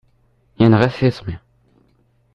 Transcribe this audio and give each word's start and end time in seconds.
Yenɣa-t 0.59 0.97
yiẓmi. 1.03 1.35